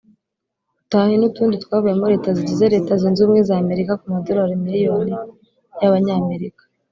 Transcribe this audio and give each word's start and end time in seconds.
Utah 0.79 1.05
n’utundi 1.19 1.55
twavuyemo 1.63 2.05
Leta 2.13 2.29
zigize 2.37 2.65
Leta 2.75 2.91
zunze 3.01 3.19
ubumwe 3.21 3.41
za 3.47 3.55
Amerika 3.63 3.93
ku 4.01 4.05
madolari 4.13 4.55
miliyoni 4.65 5.13
y’abanyamerika 5.81 6.63